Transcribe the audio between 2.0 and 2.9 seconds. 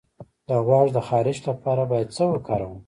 څه وکاروم؟